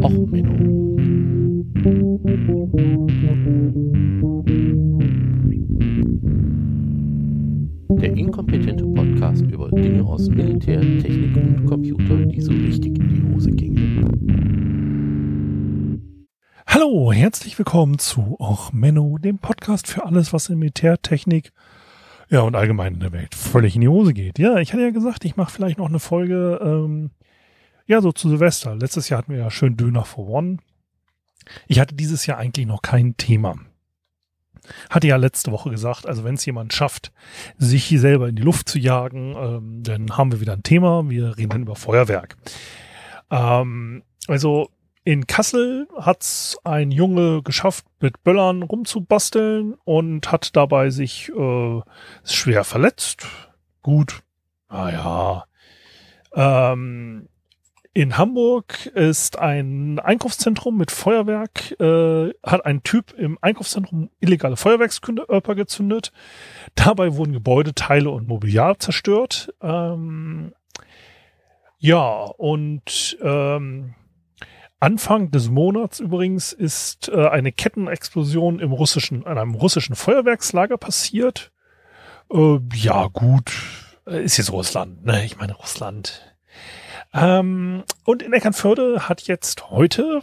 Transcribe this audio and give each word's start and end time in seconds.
Och, 0.00 0.10
Menno. 0.30 0.96
Der 8.00 8.16
inkompetente 8.16 8.84
Podcast 8.84 9.42
über 9.42 9.70
Dinge 9.70 10.02
aus 10.04 10.28
Militär, 10.28 10.80
Technik 10.80 11.36
und 11.36 11.66
Computer, 11.66 12.24
die 12.26 12.40
so 12.40 12.52
richtig 12.52 12.98
in 12.98 13.08
die 13.08 13.34
Hose 13.34 13.50
gingen. 13.50 14.06
Hallo, 16.66 17.12
herzlich 17.12 17.58
willkommen 17.58 17.98
zu 17.98 18.36
Och 18.40 18.72
Menno, 18.72 19.18
dem 19.18 19.38
Podcast 19.38 19.88
für 19.88 20.06
alles, 20.06 20.32
was 20.32 20.48
in 20.48 20.58
Militärtechnik 20.58 21.52
ja 22.32 22.40
und 22.40 22.56
allgemein 22.56 22.94
in 22.94 23.00
der 23.00 23.12
Welt 23.12 23.34
völlig 23.34 23.74
in 23.74 23.82
die 23.82 23.88
Hose 23.88 24.14
geht. 24.14 24.38
Ja, 24.38 24.56
ich 24.56 24.72
hatte 24.72 24.82
ja 24.82 24.90
gesagt, 24.90 25.26
ich 25.26 25.36
mache 25.36 25.52
vielleicht 25.52 25.78
noch 25.78 25.88
eine 25.88 25.98
Folge, 25.98 26.58
ähm, 26.62 27.10
ja, 27.92 28.00
so 28.00 28.10
zu 28.10 28.30
Silvester. 28.30 28.74
Letztes 28.74 29.10
Jahr 29.10 29.18
hatten 29.18 29.32
wir 29.32 29.38
ja 29.38 29.50
schön 29.50 29.76
Döner 29.76 30.04
for 30.06 30.26
One. 30.26 30.56
Ich 31.68 31.78
hatte 31.78 31.94
dieses 31.94 32.24
Jahr 32.24 32.38
eigentlich 32.38 32.66
noch 32.66 32.80
kein 32.80 33.18
Thema. 33.18 33.56
Hatte 34.88 35.08
ja 35.08 35.16
letzte 35.16 35.52
Woche 35.52 35.68
gesagt, 35.68 36.06
also 36.06 36.24
wenn 36.24 36.36
es 36.36 36.46
jemand 36.46 36.72
schafft, 36.72 37.12
sich 37.58 37.84
hier 37.84 38.00
selber 38.00 38.28
in 38.28 38.36
die 38.36 38.42
Luft 38.42 38.68
zu 38.68 38.78
jagen, 38.78 39.36
ähm, 39.36 39.82
dann 39.82 40.16
haben 40.16 40.32
wir 40.32 40.40
wieder 40.40 40.54
ein 40.54 40.62
Thema. 40.62 41.10
Wir 41.10 41.36
reden 41.36 41.50
dann 41.50 41.62
über 41.62 41.76
Feuerwerk. 41.76 42.36
Ähm, 43.30 44.04
also 44.26 44.70
in 45.04 45.26
Kassel 45.26 45.86
hat's 45.94 46.56
ein 46.64 46.92
Junge 46.92 47.42
geschafft, 47.42 47.84
mit 48.00 48.22
Böllern 48.22 48.62
rumzubasteln 48.62 49.74
und 49.84 50.32
hat 50.32 50.56
dabei 50.56 50.88
sich 50.88 51.28
äh, 51.28 51.80
schwer 52.24 52.64
verletzt. 52.64 53.26
Gut, 53.82 54.22
naja. 54.70 55.44
Ähm, 56.34 57.28
in 57.94 58.16
Hamburg 58.16 58.86
ist 58.86 59.38
ein 59.38 59.98
Einkaufszentrum 59.98 60.78
mit 60.78 60.90
Feuerwerk, 60.90 61.78
äh, 61.78 62.32
hat 62.42 62.64
ein 62.64 62.82
Typ 62.82 63.12
im 63.12 63.38
Einkaufszentrum 63.40 64.10
illegale 64.20 64.56
Feuerwerkskörper 64.56 65.54
gezündet. 65.54 66.10
Dabei 66.74 67.16
wurden 67.16 67.34
Gebäudeteile 67.34 68.08
und 68.10 68.28
Mobiliar 68.28 68.78
zerstört. 68.78 69.52
Ähm, 69.60 70.54
ja, 71.78 72.24
und 72.38 73.18
ähm, 73.20 73.94
Anfang 74.80 75.30
des 75.30 75.50
Monats 75.50 76.00
übrigens 76.00 76.52
ist 76.52 77.10
äh, 77.10 77.28
eine 77.28 77.52
Kettenexplosion 77.52 78.58
im 78.58 78.72
russischen, 78.72 79.22
in 79.22 79.26
einem 79.26 79.54
russischen 79.54 79.96
Feuerwerkslager 79.96 80.78
passiert. 80.78 81.52
Äh, 82.32 82.58
ja, 82.74 83.08
gut, 83.08 83.52
äh, 84.06 84.24
ist 84.24 84.38
jetzt 84.38 84.50
Russland, 84.50 85.04
ne? 85.04 85.24
Ich 85.24 85.36
meine 85.36 85.54
Russland. 85.54 86.34
Ähm, 87.14 87.84
und 88.04 88.22
in 88.22 88.32
Eckernförde 88.32 89.08
hat 89.08 89.22
jetzt 89.22 89.70
heute 89.70 90.22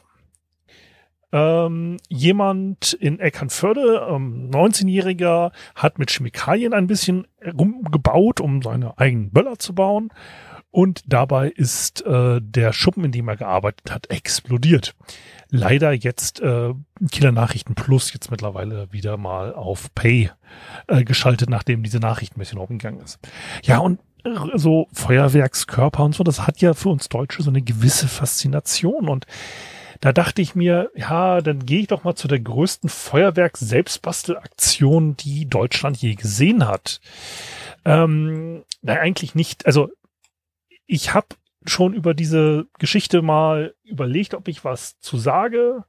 ähm, 1.32 1.98
jemand 2.08 2.94
in 2.94 3.20
Eckernförde, 3.20 4.08
ähm, 4.10 4.50
19-Jähriger, 4.52 5.52
hat 5.76 6.00
mit 6.00 6.10
Chemikalien 6.10 6.74
ein 6.74 6.88
bisschen 6.88 7.28
rumgebaut, 7.46 8.42
um 8.42 8.62
seine 8.62 8.98
eigenen 8.98 9.32
Böller 9.32 9.60
zu 9.60 9.76
bauen. 9.76 10.10
Und 10.72 11.02
dabei 11.08 11.50
ist 11.50 12.06
äh, 12.06 12.40
der 12.42 12.74
Schuppen, 12.74 13.04
in 13.04 13.12
dem 13.12 13.28
er 13.28 13.38
gearbeitet 13.38 13.92
hat, 13.92 14.12
explodiert. 14.12 14.96
Leider 15.50 15.94
jetzt 15.94 16.42
äh, 16.42 16.74
Kieler 17.12 17.32
Nachrichten 17.32 17.74
Plus 17.74 18.14
jetzt 18.14 18.30
mittlerweile 18.30 18.92
wieder 18.92 19.18
mal 19.18 19.54
auf 19.54 19.94
Pay 19.96 20.30
äh, 20.88 21.04
geschaltet, 21.04 21.50
nachdem 21.50 21.82
diese 21.82 22.00
Nachricht 22.00 22.36
ein 22.36 22.40
bisschen 22.40 22.60
aufgegangen 22.60 23.02
ist. 23.02 23.20
Ja, 23.64 23.80
und 23.80 24.00
so 24.54 24.88
Feuerwerkskörper 24.94 26.04
und 26.04 26.14
so, 26.14 26.24
das 26.24 26.46
hat 26.46 26.62
ja 26.62 26.74
für 26.74 26.90
uns 26.90 27.10
Deutsche 27.10 27.42
so 27.42 27.50
eine 27.50 27.62
gewisse 27.62 28.08
Faszination 28.08 29.08
und 29.08 29.26
da 30.02 30.14
dachte 30.14 30.42
ich 30.42 30.56
mir, 30.56 30.92
ja, 30.96 31.42
dann 31.42 31.66
gehe 31.66 31.82
ich 31.82 31.88
doch 31.88 32.06
mal 32.06 32.16
zu 32.16 32.30
der 32.30 32.40
größten 32.40 32.90
Feuerwerk-Selbstbastelaktion, 32.90 35.18
die 35.18 35.50
Deutschland 35.50 35.98
je 35.98 36.16
gesehen 36.16 36.66
hat. 36.66 37.02
Ähm, 37.84 38.64
na, 38.82 38.94
eigentlich 38.94 39.36
nicht. 39.36 39.66
Also 39.66 39.90
ich 40.90 41.14
habe 41.14 41.28
schon 41.66 41.94
über 41.94 42.14
diese 42.16 42.68
Geschichte 42.80 43.22
mal 43.22 43.76
überlegt, 43.84 44.34
ob 44.34 44.48
ich 44.48 44.66
was 44.66 45.00
zu 45.00 45.18
sage. 45.18 45.84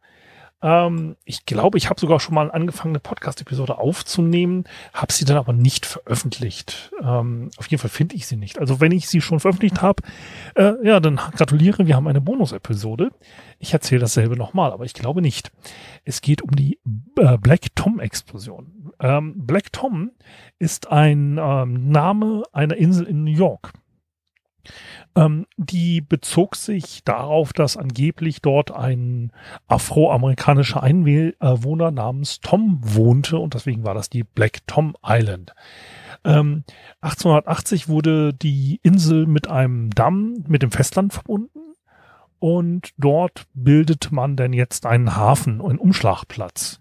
Ähm, 0.63 1.17
ich 1.25 1.47
glaube, 1.47 1.79
ich 1.79 1.89
habe 1.89 1.99
sogar 1.99 2.21
schon 2.21 2.35
mal 2.35 2.51
angefangen, 2.51 2.93
eine 2.93 3.01
Podcast-Episode 3.01 3.79
aufzunehmen, 3.79 4.65
habe 4.93 5.11
sie 5.11 5.25
dann 5.25 5.39
aber 5.39 5.55
nicht 5.55 5.87
veröffentlicht. 5.87 6.93
Ähm, 7.03 7.51
auf 7.57 7.69
jeden 7.69 7.81
Fall 7.81 7.89
finde 7.89 8.15
ich 8.15 8.27
sie 8.27 8.37
nicht. 8.37 8.59
Also 8.59 8.79
wenn 8.79 8.93
ich 8.93 9.09
sie 9.09 9.23
schon 9.23 9.41
veröffentlicht 9.41 9.81
habe, 9.81 10.03
äh, 10.55 10.75
ja, 10.87 11.01
dann 11.01 11.17
gratuliere, 11.17 11.87
wir 11.87 11.97
haben 11.97 12.07
eine 12.07 12.21
Bonus-Episode. 12.21 13.11
Ich 13.59 13.73
erzähle 13.73 14.03
dasselbe 14.03 14.37
nochmal, 14.37 14.71
aber 14.71 14.85
ich 14.85 14.93
glaube 14.93 15.23
nicht. 15.23 15.51
Es 16.05 16.21
geht 16.21 16.43
um 16.43 16.51
die 16.51 16.79
äh, 17.17 17.39
Black 17.39 17.75
Tom-Explosion. 17.75 18.93
Ähm, 19.01 19.47
Black 19.47 19.73
Tom 19.73 20.11
ist 20.59 20.91
ein 20.93 21.39
ähm, 21.41 21.91
Name 21.91 22.43
einer 22.53 22.77
Insel 22.77 23.07
in 23.07 23.25
New 23.25 23.31
York. 23.31 23.73
Ähm, 25.17 25.47
die 25.57 26.01
bezog 26.01 26.57
sich 26.57 27.03
darauf, 27.05 27.53
dass 27.53 27.77
angeblich 27.77 28.43
dort 28.43 28.71
ein 28.71 29.33
afroamerikanischer 29.69 30.83
Einwohner 30.83 31.91
namens 31.91 32.41
Tom 32.41 32.81
wohnte 32.83 33.39
und 33.39 33.55
deswegen 33.55 33.85
war 33.85 33.95
das 33.95 34.11
die 34.11 34.25
Black 34.25 34.67
Tom 34.67 34.97
Island. 35.05 35.55
Ähm, 36.25 36.65
1880 37.01 37.89
wurde 37.89 38.35
die 38.35 38.81
Insel 38.83 39.27
mit 39.27 39.49
einem 39.49 39.91
Damm 39.91 40.45
mit 40.47 40.63
dem 40.63 40.71
Festland 40.71 41.13
verbunden 41.13 41.61
und 42.39 42.91
dort 42.97 43.45
bildet 43.55 44.13
man 44.13 44.37
denn 44.37 44.53
jetzt 44.53 44.87
einen 44.87 45.17
Hafen, 45.17 45.61
einen 45.61 45.79
Umschlagplatz. 45.79 46.81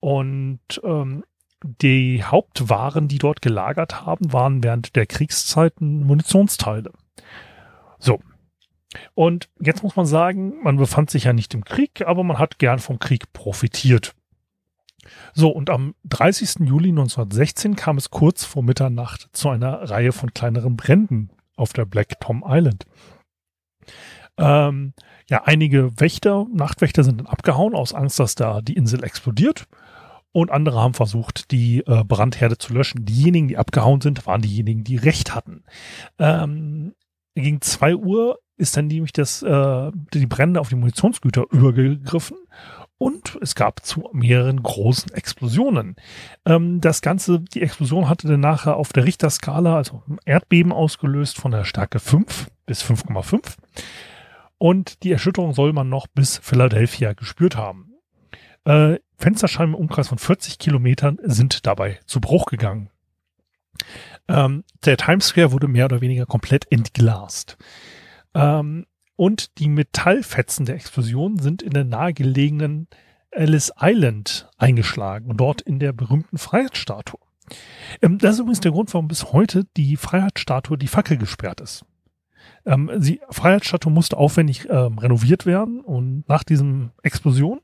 Und 0.00 0.60
ähm, 0.82 1.24
die 1.62 2.22
Hauptwaren, 2.22 3.08
die 3.08 3.18
dort 3.18 3.42
gelagert 3.42 4.06
haben, 4.06 4.32
waren 4.32 4.62
während 4.62 4.96
der 4.96 5.06
Kriegszeiten 5.06 6.04
Munitionsteile. 6.04 6.92
So. 7.98 8.20
Und 9.14 9.48
jetzt 9.60 9.82
muss 9.82 9.96
man 9.96 10.06
sagen, 10.06 10.62
man 10.62 10.76
befand 10.76 11.10
sich 11.10 11.24
ja 11.24 11.32
nicht 11.32 11.52
im 11.54 11.64
Krieg, 11.64 12.06
aber 12.06 12.24
man 12.24 12.38
hat 12.38 12.58
gern 12.58 12.78
vom 12.78 12.98
Krieg 12.98 13.32
profitiert. 13.32 14.14
So, 15.34 15.50
und 15.50 15.70
am 15.70 15.94
30. 16.04 16.66
Juli 16.66 16.90
1916 16.90 17.76
kam 17.76 17.98
es 17.98 18.10
kurz 18.10 18.44
vor 18.44 18.62
Mitternacht 18.62 19.28
zu 19.32 19.48
einer 19.48 19.90
Reihe 19.90 20.12
von 20.12 20.32
kleineren 20.32 20.76
Bränden 20.76 21.30
auf 21.56 21.72
der 21.72 21.84
Black 21.84 22.20
Tom 22.20 22.44
Island. 22.46 22.86
Ähm, 24.36 24.94
ja, 25.28 25.42
einige 25.44 26.00
Wächter, 26.00 26.46
Nachtwächter 26.52 27.04
sind 27.04 27.20
dann 27.20 27.26
abgehauen 27.26 27.74
aus 27.74 27.92
Angst, 27.92 28.18
dass 28.18 28.34
da 28.34 28.60
die 28.60 28.74
Insel 28.74 29.04
explodiert. 29.04 29.66
Und 30.32 30.50
andere 30.50 30.80
haben 30.80 30.94
versucht, 30.94 31.50
die 31.50 31.80
äh, 31.86 32.04
Brandherde 32.04 32.58
zu 32.58 32.72
löschen. 32.72 33.04
Diejenigen, 33.04 33.48
die 33.48 33.56
abgehauen 33.56 34.00
sind, 34.00 34.26
waren 34.26 34.42
diejenigen, 34.42 34.84
die 34.84 34.96
Recht 34.96 35.34
hatten. 35.34 35.64
Ähm, 36.18 36.94
gegen 37.34 37.60
zwei 37.60 37.96
Uhr 37.96 38.38
ist 38.56 38.76
dann 38.76 38.88
nämlich 38.88 39.12
das, 39.12 39.42
äh, 39.42 39.90
die 40.12 40.26
Brände 40.26 40.60
auf 40.60 40.68
die 40.68 40.74
Munitionsgüter 40.74 41.44
übergegriffen 41.50 42.36
und 42.98 43.38
es 43.40 43.54
gab 43.54 43.84
zu 43.86 44.10
mehreren 44.12 44.62
großen 44.62 45.12
Explosionen. 45.12 45.94
Ähm, 46.44 46.80
das 46.80 47.00
Ganze, 47.00 47.40
die 47.40 47.62
Explosion 47.62 48.08
hatte 48.08 48.26
dann 48.26 48.40
nachher 48.40 48.76
auf 48.76 48.92
der 48.92 49.04
Richterskala, 49.04 49.76
also 49.76 50.02
Erdbeben 50.24 50.72
ausgelöst 50.72 51.38
von 51.38 51.52
der 51.52 51.64
Stärke 51.64 52.00
5 52.00 52.48
bis 52.66 52.82
5,5. 52.82 53.56
Und 54.58 55.04
die 55.04 55.12
Erschütterung 55.12 55.54
soll 55.54 55.72
man 55.72 55.88
noch 55.88 56.08
bis 56.08 56.38
Philadelphia 56.38 57.12
gespürt 57.12 57.56
haben. 57.56 57.94
Äh, 58.64 58.98
Fensterscheiben 59.18 59.74
im 59.74 59.80
Umkreis 59.80 60.08
von 60.08 60.18
40 60.18 60.58
Kilometern 60.58 61.18
sind 61.22 61.66
dabei 61.66 61.98
zu 62.06 62.20
Bruch 62.20 62.46
gegangen. 62.46 62.90
Ähm, 64.28 64.64
der 64.84 64.96
Times 64.96 65.26
Square 65.26 65.52
wurde 65.52 65.68
mehr 65.68 65.86
oder 65.86 66.00
weniger 66.00 66.24
komplett 66.24 66.70
entglast. 66.70 67.56
Ähm, 68.34 68.86
und 69.16 69.58
die 69.58 69.68
Metallfetzen 69.68 70.66
der 70.66 70.76
Explosion 70.76 71.38
sind 71.38 71.62
in 71.62 71.72
der 71.72 71.84
nahegelegenen 71.84 72.86
Ellis 73.30 73.72
Island 73.80 74.48
eingeschlagen 74.56 75.28
und 75.30 75.38
dort 75.38 75.60
in 75.60 75.80
der 75.80 75.92
berühmten 75.92 76.38
Freiheitsstatue. 76.38 77.20
Ähm, 78.00 78.18
das 78.18 78.34
ist 78.34 78.40
übrigens 78.40 78.60
der 78.60 78.72
Grund, 78.72 78.94
warum 78.94 79.08
bis 79.08 79.32
heute 79.32 79.64
die 79.76 79.96
Freiheitsstatue 79.96 80.78
die 80.78 80.86
Fackel 80.86 81.16
gesperrt 81.16 81.60
ist. 81.60 81.84
Ähm, 82.68 82.90
die 82.98 83.20
Freiheitsstatue 83.30 83.90
musste 83.90 84.18
aufwendig 84.18 84.68
ähm, 84.68 84.98
renoviert 84.98 85.46
werden 85.46 85.80
und 85.80 86.28
nach 86.28 86.44
diesem 86.44 86.90
Explosion. 87.02 87.60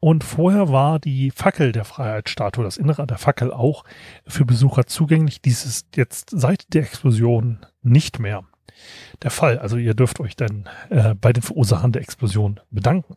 Und 0.00 0.24
vorher 0.24 0.70
war 0.70 0.98
die 0.98 1.30
Fackel 1.30 1.72
der 1.72 1.84
Freiheitsstatue, 1.84 2.64
das 2.64 2.78
Innere 2.78 3.06
der 3.06 3.18
Fackel 3.18 3.52
auch 3.52 3.84
für 4.26 4.46
Besucher 4.46 4.86
zugänglich. 4.86 5.42
Dies 5.42 5.66
ist 5.66 5.96
jetzt 5.96 6.30
seit 6.30 6.72
der 6.72 6.82
Explosion 6.82 7.66
nicht 7.82 8.18
mehr 8.18 8.44
der 9.22 9.30
Fall. 9.30 9.58
Also 9.58 9.76
ihr 9.76 9.92
dürft 9.92 10.18
euch 10.18 10.34
dann 10.34 10.66
äh, 10.88 11.14
bei 11.14 11.34
den 11.34 11.42
Verursachern 11.42 11.92
der 11.92 12.02
Explosion 12.02 12.58
bedanken. 12.70 13.16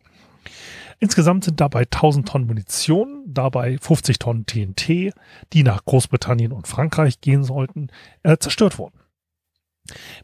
Insgesamt 1.00 1.46
sind 1.46 1.62
dabei 1.62 1.84
1000 1.84 2.28
Tonnen 2.28 2.46
Munition, 2.46 3.24
dabei 3.26 3.78
50 3.80 4.20
Tonnen 4.20 4.46
TNT, 4.46 5.14
die 5.54 5.64
nach 5.64 5.86
Großbritannien 5.86 6.52
und 6.52 6.68
Frankreich 6.68 7.22
gehen 7.22 7.44
sollten, 7.44 7.88
äh, 8.24 8.38
zerstört 8.38 8.78
worden. 8.78 9.01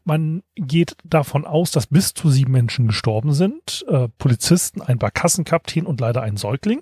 Man 0.03 0.43
geht 0.55 0.95
davon 1.03 1.45
aus, 1.45 1.71
dass 1.71 1.87
bis 1.87 2.13
zu 2.13 2.29
sieben 2.29 2.51
Menschen 2.51 2.87
gestorben 2.87 3.33
sind. 3.33 3.85
Äh, 3.87 4.07
Polizisten, 4.17 4.81
ein 4.81 4.97
Barkassenkapitän 4.97 5.85
und 5.85 5.99
leider 5.99 6.21
ein 6.21 6.37
Säugling. 6.37 6.81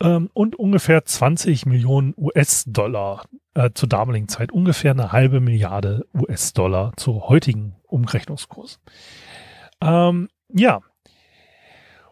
Ähm, 0.00 0.30
und 0.32 0.56
ungefähr 0.56 1.04
20 1.04 1.66
Millionen 1.66 2.14
US-Dollar 2.16 3.24
äh, 3.54 3.70
zur 3.74 3.88
damaligen 3.88 4.28
Zeit. 4.28 4.52
Ungefähr 4.52 4.92
eine 4.92 5.12
halbe 5.12 5.40
Milliarde 5.40 6.06
US-Dollar 6.14 6.92
zu 6.96 7.28
heutigen 7.28 7.76
Umrechnungskurs. 7.84 8.80
Ähm, 9.80 10.28
ja. 10.48 10.80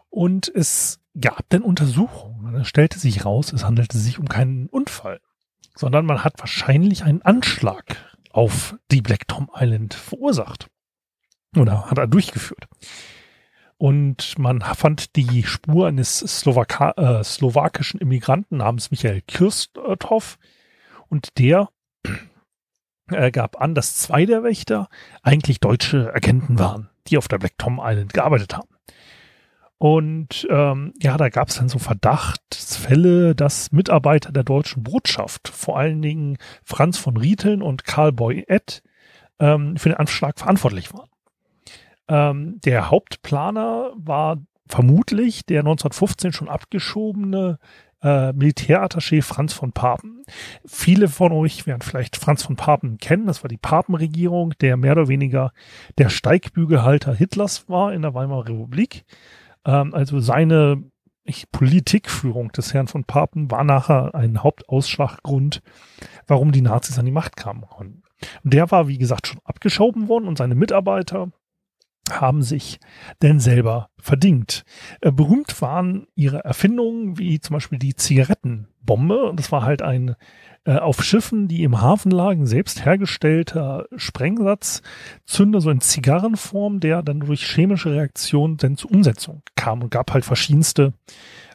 Und 0.09 0.51
es 0.53 0.99
gab 1.19 1.49
denn 1.49 1.61
Untersuchungen. 1.61 2.55
Es 2.55 2.67
stellte 2.67 2.99
sich 2.99 3.25
raus, 3.25 3.53
es 3.53 3.65
handelte 3.65 3.97
sich 3.97 4.19
um 4.19 4.27
keinen 4.27 4.67
Unfall, 4.67 5.19
sondern 5.75 6.05
man 6.05 6.23
hat 6.23 6.39
wahrscheinlich 6.39 7.03
einen 7.03 7.21
Anschlag 7.21 8.06
auf 8.37 8.75
die 8.91 9.01
Black 9.01 9.27
Tom 9.27 9.49
Island 9.55 9.95
verursacht. 9.95 10.67
Oder 11.57 11.89
hat 11.89 11.97
er 11.97 12.05
durchgeführt. 12.05 12.67
Und 13.77 14.37
man 14.37 14.61
fand 14.61 15.15
die 15.15 15.43
Spur 15.43 15.87
eines 15.87 16.19
Slowaka 16.19 16.91
äh, 16.97 17.23
slowakischen 17.23 17.99
Immigranten 17.99 18.57
namens 18.57 18.91
Michael 18.91 19.21
Kirsthoff. 19.21 20.37
Und 21.07 21.39
der 21.39 21.69
äh, 23.09 23.31
gab 23.31 23.59
an, 23.59 23.73
dass 23.73 23.97
zwei 23.97 24.27
der 24.27 24.43
Wächter 24.43 24.87
eigentlich 25.23 25.59
deutsche 25.59 26.13
Agenten 26.13 26.59
waren, 26.59 26.89
die 27.07 27.17
auf 27.17 27.27
der 27.27 27.39
Black 27.39 27.57
Tom 27.57 27.81
Island 27.83 28.13
gearbeitet 28.13 28.55
haben. 28.55 28.69
Und 29.79 30.47
ähm, 30.49 30.93
ja, 30.99 31.17
da 31.17 31.29
gab 31.29 31.49
es 31.49 31.57
dann 31.57 31.69
so 31.69 31.77
Verdachtsfälle, 31.77 33.35
dass 33.35 33.71
Mitarbeiter 33.71 34.31
der 34.31 34.43
deutschen 34.43 34.83
Botschaft, 34.83 35.49
vor 35.49 35.77
allen 35.77 36.01
Dingen 36.01 36.37
Franz 36.63 36.97
von 36.97 37.15
Rieteln 37.15 37.61
und 37.61 37.83
Karl 37.83 38.11
Boyett, 38.11 38.81
ähm, 39.39 39.77
für 39.77 39.89
den 39.89 39.97
Anschlag 39.99 40.39
verantwortlich 40.39 40.93
waren. 40.93 41.09
Ähm, 42.07 42.59
der 42.65 42.89
Hauptplaner 42.89 43.91
war 43.95 44.37
vermutlich 44.67 45.45
der 45.45 45.59
1915 45.59 46.33
schon 46.33 46.49
abgeschobene 46.49 47.59
äh, 48.01 48.31
Militärattaché 48.33 49.21
Franz 49.21 49.53
von 49.53 49.71
Papen. 49.71 50.23
Viele 50.65 51.07
von 51.07 51.31
euch 51.31 51.65
werden 51.67 51.81
vielleicht 51.81 52.17
Franz 52.17 52.43
von 52.43 52.55
Papen 52.55 52.97
kennen. 52.97 53.27
Das 53.27 53.43
war 53.43 53.47
die 53.47 53.57
Papenregierung, 53.57 54.53
der 54.61 54.77
mehr 54.77 54.93
oder 54.93 55.07
weniger 55.07 55.51
der 55.97 56.09
Steigbügelhalter 56.09 57.13
Hitlers 57.13 57.69
war 57.69 57.93
in 57.93 58.01
der 58.01 58.13
Weimarer 58.13 58.49
Republik. 58.49 59.05
Ähm, 59.67 59.93
also 59.93 60.19
seine 60.19 60.81
ich, 61.23 61.51
Politikführung 61.51 62.51
des 62.53 62.73
Herrn 62.73 62.87
von 62.87 63.03
Papen 63.03 63.51
war 63.51 63.63
nachher 63.63 64.15
ein 64.15 64.41
Hauptausschlaggrund, 64.41 65.61
warum 66.25 66.51
die 66.51 66.61
Nazis 66.61 66.97
an 66.97 67.05
die 67.05 67.11
Macht 67.11 67.35
kamen. 67.35 67.63
Und 67.63 68.01
der 68.43 68.71
war, 68.71 68.87
wie 68.87 68.97
gesagt, 68.97 69.27
schon 69.27 69.41
abgeschoben 69.43 70.07
worden 70.07 70.27
und 70.27 70.37
seine 70.37 70.55
Mitarbeiter 70.55 71.29
haben 72.11 72.41
sich 72.41 72.79
denn 73.21 73.39
selber 73.39 73.89
verdingt. 73.99 74.63
Äh, 75.01 75.11
berühmt 75.11 75.61
waren 75.61 76.07
ihre 76.15 76.43
Erfindungen, 76.43 77.17
wie 77.17 77.39
zum 77.39 77.55
Beispiel 77.55 77.79
die 77.79 77.95
Zigarettenbombe. 77.95 79.33
Das 79.35 79.51
war 79.51 79.63
halt 79.63 79.81
ein 79.81 80.15
äh, 80.65 80.77
auf 80.77 81.03
Schiffen, 81.03 81.47
die 81.47 81.63
im 81.63 81.81
Hafen 81.81 82.11
lagen, 82.11 82.45
selbst 82.45 82.85
hergestellter 82.85 83.85
Sprengsatzzünder, 83.95 85.61
so 85.61 85.69
in 85.69 85.81
Zigarrenform, 85.81 86.79
der 86.79 87.03
dann 87.03 87.21
durch 87.21 87.45
chemische 87.45 87.91
Reaktionen 87.91 88.57
dann 88.57 88.77
zur 88.77 88.91
Umsetzung 88.91 89.43
kam 89.55 89.81
und 89.81 89.91
gab 89.91 90.13
halt 90.13 90.25
verschiedenste 90.25 90.93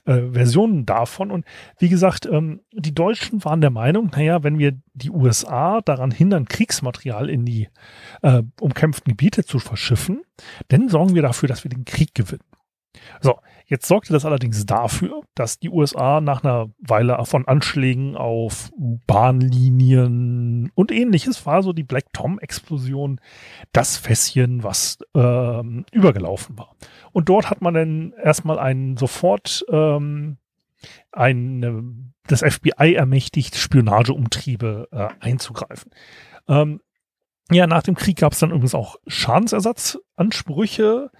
äh, 0.04 0.32
Versionen 0.32 0.86
davon. 0.86 1.30
Und 1.30 1.44
wie 1.78 1.88
gesagt, 1.88 2.26
ähm, 2.26 2.60
die 2.72 2.94
Deutschen 2.94 3.44
waren 3.44 3.60
der 3.60 3.70
Meinung, 3.70 4.10
naja, 4.14 4.42
wenn 4.42 4.58
wir 4.58 4.78
die 4.94 5.10
USA 5.10 5.80
daran 5.80 6.10
hindern, 6.10 6.46
Kriegsmaterial 6.46 7.30
in 7.30 7.44
die 7.44 7.68
äh, 8.22 8.42
umkämpften 8.60 9.12
Gebiete 9.12 9.44
zu 9.44 9.58
verschiffen, 9.58 10.22
dann 10.68 10.88
sorgen 10.88 11.14
wir 11.14 11.22
dafür, 11.22 11.48
dass 11.48 11.64
wir 11.64 11.70
den 11.70 11.84
Krieg 11.84 12.14
gewinnen. 12.14 12.42
So, 13.20 13.38
jetzt 13.66 13.86
sorgte 13.86 14.12
das 14.12 14.24
allerdings 14.24 14.66
dafür, 14.66 15.22
dass 15.34 15.58
die 15.58 15.70
USA 15.70 16.20
nach 16.20 16.44
einer 16.44 16.70
Weile 16.78 17.24
von 17.24 17.48
Anschlägen 17.48 18.16
auf 18.16 18.70
Bahnlinien 19.06 20.70
und 20.74 20.92
ähnliches 20.92 21.46
war 21.46 21.62
so 21.62 21.72
die 21.72 21.84
Black 21.84 22.12
Tom-Explosion 22.12 23.20
das 23.72 23.96
Fässchen, 23.96 24.62
was 24.62 24.98
ähm, 25.14 25.86
übergelaufen 25.92 26.58
war. 26.58 26.76
Und 27.12 27.28
dort 27.28 27.50
hat 27.50 27.62
man 27.62 27.74
dann 27.74 28.12
erstmal 28.22 28.58
einen 28.58 28.96
sofort 28.96 29.64
ähm, 29.70 30.38
ein, 31.12 32.14
das 32.26 32.40
FBI 32.40 32.94
ermächtigt, 32.94 33.56
Spionageumtriebe 33.56 34.88
äh, 34.90 35.08
einzugreifen. 35.20 35.92
Ähm, 36.48 36.80
ja, 37.50 37.66
nach 37.66 37.82
dem 37.82 37.94
Krieg 37.94 38.18
gab 38.18 38.32
es 38.32 38.38
dann 38.38 38.50
übrigens 38.50 38.74
auch 38.74 38.96
Schadensersatzansprüche 39.06 41.10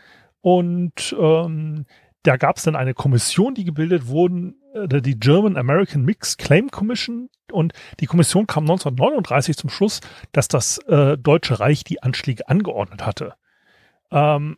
und 0.43 1.17
ähm, 1.19 1.87
da 2.25 2.37
gab 2.37 2.57
es 2.57 2.65
dann 2.65 2.77
eine 2.77 2.95
Kommission, 2.95 3.55
die 3.55 3.65
gebildet 3.65 4.07
wurden, 4.07 4.57
äh, 4.75 5.01
die 5.01 5.19
German 5.19 5.57
American 5.57 6.05
Mixed 6.05 6.39
Claim 6.39 6.71
Commission. 6.71 7.31
Und 7.51 7.73
die 8.01 8.07
Kommission 8.07 8.47
kam 8.47 8.65
1939 8.65 9.57
zum 9.57 9.71
Schluss, 9.71 10.01
dass 10.33 10.49
das 10.49 10.79
äh, 10.87 11.17
Deutsche 11.17 11.61
Reich 11.61 11.85
die 11.85 12.03
Anschläge 12.03 12.49
angeordnet 12.49 13.07
hatte. 13.07 13.35
Ähm, 14.11 14.57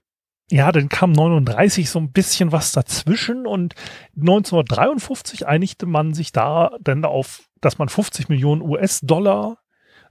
ja, 0.50 0.72
dann 0.72 0.88
kam 0.88 1.12
39 1.12 1.88
so 1.88 1.98
ein 1.98 2.12
bisschen 2.12 2.52
was 2.52 2.72
dazwischen 2.72 3.46
und 3.46 3.75
1953 4.16 5.46
einigte 5.46 5.86
man 5.86 6.12
sich 6.12 6.32
da 6.32 6.76
dann 6.81 7.04
auf, 7.04 7.48
dass 7.60 7.78
man 7.78 7.88
50 7.88 8.28
Millionen 8.28 8.60
US-Dollar 8.60 9.58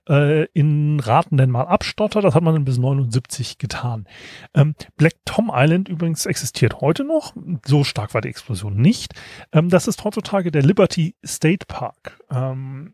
äh, 0.10 0.46
in 0.54 1.00
Raten 1.00 1.38
denn 1.38 1.50
mal 1.50 1.64
abstottert. 1.64 2.24
Das 2.24 2.36
hat 2.36 2.44
man 2.44 2.54
dann 2.54 2.66
bis 2.66 2.78
79 2.78 3.58
getan. 3.58 4.08
Ähm, 4.54 4.76
Black 4.98 5.14
Tom 5.26 5.52
Island 5.54 5.90
übrigens 5.90 6.26
existiert 6.26 6.82
heute 6.82 7.04
noch. 7.04 7.34
So 7.66 7.84
stark 7.84 8.14
war 8.14 8.22
die 8.22 8.30
Explosion 8.30 8.76
nicht. 8.76 9.14
Ähm, 9.52 9.70
das 9.70 9.88
ist 9.88 10.04
heutzutage 10.04 10.52
der 10.52 10.64
Liberty 10.64 11.16
State 11.26 11.66
Park. 11.68 12.20
Ähm, 12.30 12.94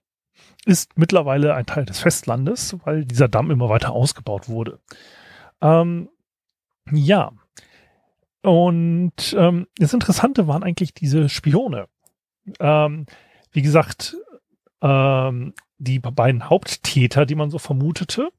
ist 0.66 0.98
mittlerweile 0.98 1.56
ein 1.56 1.66
Teil 1.66 1.86
des 1.86 2.00
Festlandes, 2.00 2.76
weil 2.84 3.06
dieser 3.06 3.28
Damm 3.28 3.52
immer 3.52 3.70
weiter 3.70 3.92
ausgebaut 3.92 4.50
wurde. 4.50 4.80
Ähm, 5.62 6.10
ja. 6.92 7.32
Und 8.42 9.36
ähm, 9.38 9.68
das 9.78 9.94
Interessante 9.94 10.48
waren 10.48 10.64
eigentlich 10.64 10.94
diese 10.94 11.28
Spione. 11.30 11.88
Ähm, 12.60 13.06
wie 13.52 13.62
gesagt, 13.62 14.16
ähm, 14.82 15.54
die 15.80 16.00
beiden 16.00 16.50
Haupttäter, 16.50 17.26
die 17.26 17.36
man 17.36 17.50
so 17.50 17.58
vermutete. 17.58 18.30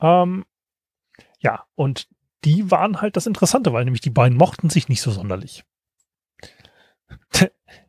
Ähm, 0.00 0.44
ja, 1.40 1.64
und 1.74 2.08
die 2.44 2.70
waren 2.70 3.00
halt 3.00 3.16
das 3.16 3.26
Interessante, 3.26 3.72
weil 3.72 3.84
nämlich 3.84 4.00
die 4.00 4.10
beiden 4.10 4.38
mochten 4.38 4.70
sich 4.70 4.88
nicht 4.88 5.02
so 5.02 5.10
sonderlich. 5.10 5.64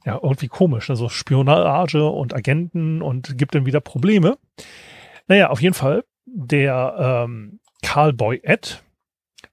ja, 0.06 0.20
irgendwie 0.22 0.48
komisch, 0.48 0.90
also 0.90 1.10
Spionage 1.10 2.08
und 2.08 2.34
Agenten 2.36 3.02
und 3.02 3.38
gibt 3.38 3.56
dann 3.56 3.66
wieder 3.66 3.82
Probleme. 3.82 4.38
Naja, 5.28 5.50
auf 5.50 5.62
jeden 5.62 5.76
Fall, 5.76 6.04
der 6.26 7.26
ähm, 7.26 7.60
Karl 7.82 8.14
Boy 8.14 8.42
Ed 8.44 8.84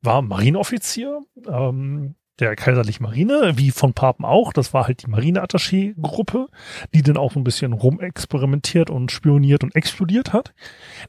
war 0.03 0.23
Marineoffizier, 0.23 1.21
ähm, 1.47 2.15
der 2.41 2.57
kaiserlichen 2.57 3.05
Marine, 3.05 3.53
wie 3.57 3.71
von 3.71 3.93
Papen 3.93 4.25
auch. 4.25 4.53
Das 4.53 4.73
war 4.75 4.87
halt 4.87 5.03
die 5.03 5.07
Marineattaché-Gruppe, 5.07 6.49
die 6.95 7.03
dann 7.03 7.17
auch 7.17 7.33
so 7.33 7.41
ein 7.41 7.45
bisschen 7.45 7.73
rumexperimentiert 7.73 8.91
und 8.91 9.13
spioniert 9.13 9.63
und 9.63 9.75
explodiert 9.77 10.33
hat. 10.33 10.55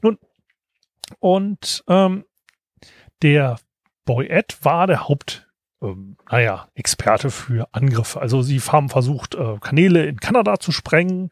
Nun, 0.02 0.18
und 1.18 1.84
ähm, 1.88 2.24
der 3.22 3.58
Boy 4.04 4.28
Ed 4.28 4.58
war 4.62 4.86
der 4.86 5.08
Haupt, 5.08 5.48
ähm, 5.82 6.16
naja, 6.30 6.68
Experte 6.74 7.30
für 7.30 7.68
Angriffe. 7.72 8.20
Also 8.20 8.42
sie 8.42 8.60
haben 8.60 8.88
versucht, 8.88 9.34
äh, 9.34 9.58
Kanäle 9.60 10.06
in 10.06 10.18
Kanada 10.18 10.58
zu 10.58 10.72
sprengen, 10.72 11.30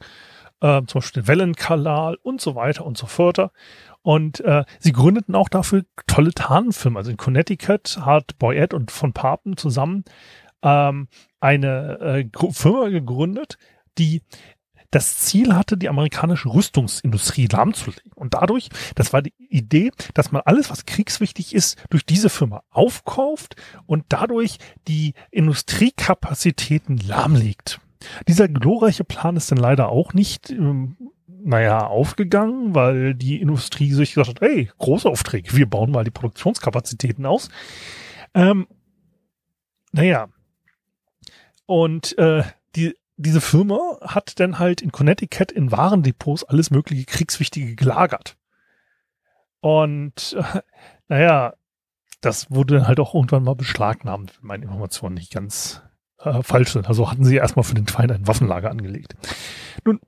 äh, 0.61 0.83
zum 0.87 1.01
Beispiel 1.01 1.23
den 1.23 1.29
Wellenkanal 1.29 2.17
und 2.23 2.41
so 2.41 2.55
weiter 2.55 2.85
und 2.85 2.97
so 2.97 3.07
fort. 3.07 3.51
Und 4.03 4.41
äh, 4.41 4.65
sie 4.79 4.93
gründeten 4.93 5.35
auch 5.35 5.49
dafür 5.49 5.85
tolle 6.07 6.33
Tarnfirmen. 6.33 6.97
Also 6.97 7.11
in 7.11 7.17
Connecticut 7.17 7.99
hat 8.01 8.39
Boyette 8.39 8.77
und 8.77 8.91
von 8.91 9.13
Papen 9.13 9.57
zusammen 9.57 10.05
ähm, 10.63 11.09
eine 11.41 12.01
äh, 12.33 12.53
Firma 12.53 12.89
gegründet, 12.89 13.59
die 13.99 14.23
das 14.91 15.19
Ziel 15.19 15.55
hatte, 15.55 15.77
die 15.77 15.89
amerikanische 15.89 16.53
Rüstungsindustrie 16.53 17.47
lahmzulegen. 17.47 18.13
Und 18.15 18.35
dadurch, 18.35 18.71
das 18.97 19.13
war 19.13 19.23
die 19.23 19.35
Idee, 19.39 19.93
dass 20.15 20.33
man 20.33 20.43
alles, 20.45 20.69
was 20.71 20.85
kriegswichtig 20.85 21.55
ist, 21.55 21.79
durch 21.91 22.05
diese 22.05 22.29
Firma 22.29 22.63
aufkauft 22.71 23.55
und 23.87 24.05
dadurch 24.09 24.59
die 24.89 25.15
Industriekapazitäten 25.31 26.97
lahmlegt. 26.99 27.81
Dieser 28.29 28.49
glorreiche 28.49 29.05
Plan 29.05 29.37
ist 29.37 29.51
dann 29.51 29.59
leider 29.59 29.91
auch 29.91 30.15
nicht 30.15 30.51
ähm, 30.51 30.97
naja, 31.43 31.87
aufgegangen, 31.87 32.75
weil 32.75 33.15
die 33.15 33.41
Industrie 33.41 33.93
sich 33.93 34.15
gesagt 34.15 34.29
hat, 34.29 34.41
hey, 34.41 34.71
große 34.79 35.09
Aufträge, 35.09 35.57
wir 35.57 35.69
bauen 35.69 35.91
mal 35.91 36.05
die 36.05 36.11
Produktionskapazitäten 36.11 37.27
aus. 37.27 37.49
Ähm, 38.35 38.67
naja. 39.93 40.29
Und 41.67 42.17
äh, 42.19 42.43
die, 42.77 42.95
diese 43.17 43.41
Firma 43.41 43.99
hat 44.03 44.41
dann 44.41 44.59
halt 44.59 44.83
in 44.83 44.93
Connecticut 44.93 45.53
in 45.53 45.73
Warendepots 45.73 46.45
alles 46.45 46.71
mögliche 46.71 47.05
Kriegswichtige 47.05 47.75
gelagert. 47.75 48.37
Und 49.61 50.37
äh, 50.39 50.61
naja, 51.09 51.55
das 52.21 52.51
wurde 52.51 52.87
halt 52.87 53.01
auch 53.01 53.15
irgendwann 53.15 53.45
mal 53.45 53.55
beschlagnahmt, 53.55 54.39
wenn 54.41 54.49
meine 54.49 54.65
Informationen 54.65 55.15
nicht 55.15 55.33
ganz 55.33 55.83
äh, 56.23 56.43
falsch 56.43 56.73
sind. 56.73 56.89
Also 56.89 57.11
hatten 57.11 57.25
sie 57.25 57.37
erstmal 57.37 57.65
für 57.65 57.75
den 57.75 57.87
Feind 57.87 58.13
ein 58.13 58.27
Waffenlager 58.27 58.71
angelegt. 58.71 59.15
Nun, 59.85 60.01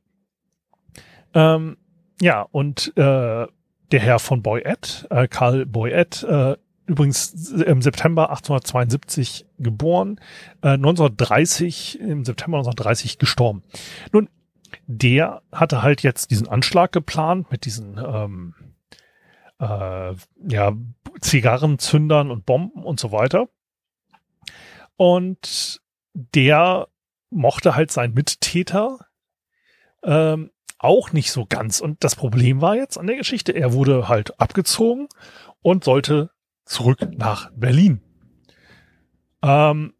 ähm, 1.35 1.77
ja, 2.21 2.43
und 2.43 2.93
äh, 2.97 3.47
der 3.93 4.01
Herr 4.01 4.19
von 4.19 4.43
Boyette, 4.43 5.11
äh, 5.11 5.29
Karl 5.29 5.67
Boyette, 5.67 6.59
äh, 6.59 6.91
übrigens 6.91 7.51
im 7.51 7.83
September 7.83 8.31
1872 8.31 9.47
geboren, 9.59 10.21
äh, 10.63 10.71
1930, 10.71 12.01
im 12.01 12.25
September 12.25 12.59
1930 12.59 13.19
gestorben. 13.19 13.63
Nun, 14.13 14.29
der 14.87 15.43
hatte 15.53 15.83
halt 15.83 16.03
jetzt 16.03 16.31
diesen 16.31 16.49
Anschlag 16.49 16.93
geplant 16.93 17.51
mit 17.51 17.65
diesen 17.65 17.99
ähm, 17.99 18.55
äh, 19.59 20.15
ja, 20.49 20.73
Zigarrenzündern 21.21 22.31
und 22.31 22.47
Bomben 22.47 22.83
und 22.83 22.99
so 22.99 23.13
weiter. 23.13 23.49
Und 24.97 25.82
der 26.15 26.89
mochte 27.31 27.75
halt 27.75 27.91
seinen 27.91 28.15
Mittäter 28.15 28.99
ähm, 30.05 30.51
auch 30.79 31.13
nicht 31.13 31.31
so 31.31 31.47
ganz. 31.47 31.81
Und 31.81 32.03
das 32.05 32.17
Problem 32.17 32.61
war 32.61 32.77
jetzt 32.77 32.99
an 32.99 33.07
der 33.07 33.17
Geschichte, 33.17 33.53
er 33.53 33.73
wurde 33.73 34.09
halt 34.09 34.39
abgezogen 34.41 35.09
und 35.63 35.85
sollte 35.85 36.31
zurück 36.65 36.99
nach 37.13 37.51
Berlin. 37.55 38.01
Ähm, 39.43 39.95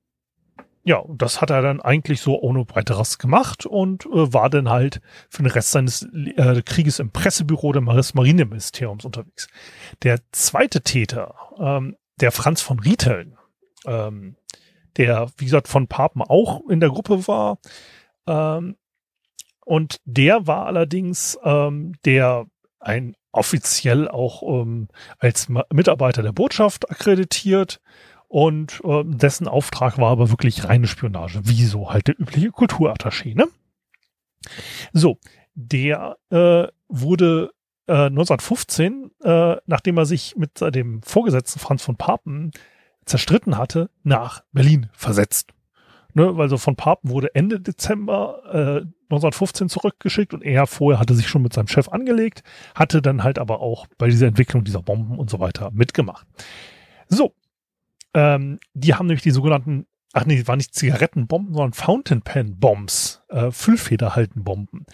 ja, 0.85 1.05
das 1.09 1.41
hat 1.41 1.51
er 1.51 1.63
dann 1.63 1.81
eigentlich 1.81 2.21
so 2.21 2.41
ohne 2.41 2.67
weiteres 2.75 3.19
gemacht 3.19 3.67
und 3.67 4.07
äh, 4.07 4.33
war 4.33 4.51
dann 4.51 4.69
halt 4.69 5.01
für 5.29 5.45
den 5.45 5.53
Rest 5.53 5.71
seines 5.71 6.03
äh, 6.03 6.63
Krieges 6.63 6.99
im 6.99 7.11
Pressebüro 7.11 7.73
des 7.73 8.15
Marineministeriums 8.15 9.05
unterwegs. 9.05 9.47
Der 10.03 10.19
zweite 10.33 10.83
Täter, 10.83 11.35
ähm, 11.59 11.97
der 12.21 12.33
Franz 12.33 12.63
von 12.63 12.81
Rieteln, 12.81 13.37
ähm, 13.87 14.37
der, 14.97 15.29
wie 15.37 15.45
gesagt, 15.45 15.69
von 15.69 15.89
Papen 15.89 16.23
auch 16.23 16.69
in 16.69 16.81
der 16.81 16.91
Gruppe 16.91 17.27
war, 17.27 17.59
ähm, 18.27 18.77
und 19.65 20.01
der 20.05 20.47
war 20.47 20.67
allerdings 20.67 21.39
ähm, 21.45 21.95
der 22.05 22.47
ein 22.81 23.15
offiziell 23.31 24.09
auch 24.09 24.43
ähm, 24.43 24.89
als 25.19 25.49
Mitarbeiter 25.49 26.23
der 26.23 26.33
Botschaft 26.33 26.91
akkreditiert 26.91 27.81
und 28.29 28.81
äh, 28.85 29.03
dessen 29.05 29.49
Auftrag 29.49 29.99
war 29.99 30.11
aber 30.11 30.31
wirklich 30.31 30.65
reine 30.65 30.87
Spionage, 30.87 31.41
wie 31.45 31.65
so 31.65 31.91
halt 31.91 32.09
der 32.09 32.21
übliche 32.21 32.49
Kulturattaché, 32.49 33.37
ne? 33.37 33.49
So, 34.93 35.19
der 35.55 36.17
äh, 36.31 36.67
wurde 36.89 37.51
äh, 37.87 38.07
1915, 38.07 39.11
äh, 39.23 39.57
nachdem 39.67 39.97
er 39.97 40.07
sich 40.07 40.35
mit 40.37 40.61
dem 40.61 41.03
Vorgesetzten 41.03 41.61
Franz 41.61 41.83
von 41.83 41.97
Papen 41.97 42.51
zerstritten 43.05 43.59
hatte, 43.59 43.91
nach 44.03 44.43
Berlin 44.53 44.89
versetzt. 44.93 45.53
Ne, 46.15 46.37
weil 46.37 46.51
so 46.51 46.59
von 46.59 46.77
Papen 46.77 47.09
wurde 47.09 47.35
Ende 47.35 47.59
Dezember 47.59 48.43
äh, 48.45 48.87
1915 49.05 49.71
zurückgeschickt 49.71 50.35
und 50.35 50.43
er 50.43 50.67
vorher 50.67 51.01
hatte 51.01 51.15
sich 51.15 51.27
schon 51.27 51.41
mit 51.41 51.55
seinem 51.55 51.69
Chef 51.69 51.89
angelegt, 51.89 52.43
hatte 52.75 53.01
dann 53.01 53.25
halt 53.25 53.39
aber 53.39 53.61
auch 53.61 53.87
bei 53.97 54.09
dieser 54.09 54.27
Entwicklung 54.27 54.63
dieser 54.63 54.83
Bomben 54.83 55.19
und 55.19 55.31
so 55.31 55.41
weiter 55.41 55.71
mitgemacht. 55.73 56.27
So, 57.09 57.35
ähm, 58.13 58.59
die 58.75 58.95
haben 58.95 59.07
nämlich 59.07 59.23
die 59.23 59.31
sogenannten, 59.31 59.87
ach 60.13 60.27
nee, 60.27 60.47
waren 60.47 60.59
nicht 60.59 60.75
Zigarettenbomben, 60.75 61.55
sondern 61.55 61.73
Fountain 61.73 62.23
Pen 62.23 62.59
Bombs, 62.59 63.23
äh, 63.29 63.51
Füllfederhaltenbomben. 63.51 64.87